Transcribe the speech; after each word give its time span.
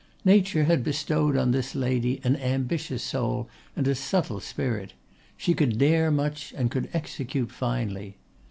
Nature 0.25 0.63
had 0.63 0.83
bestowed 0.83 1.37
on 1.37 1.51
this 1.51 1.75
lady 1.75 2.19
an 2.23 2.35
ambitious 2.37 3.03
soul 3.03 3.47
and 3.75 3.87
a 3.87 3.93
subtle 3.93 4.39
spirit; 4.39 4.93
she 5.37 5.53
could 5.53 5.77
dare 5.77 6.09
much 6.09 6.51
and 6.57 6.71
could 6.71 6.89
execute 6.91 7.51
finely. 7.51 8.17